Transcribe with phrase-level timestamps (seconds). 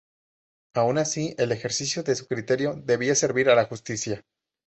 [0.73, 4.23] Aun así, el ejercicio de ese criterio debía servir a la justicia.